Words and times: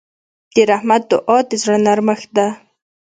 د 0.55 0.57
رحمت 0.71 1.01
دعا 1.11 1.37
د 1.49 1.51
زړه 1.63 1.77
نرمښت 1.85 2.29
ده. 2.37 2.47